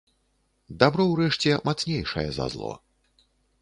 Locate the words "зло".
2.57-2.73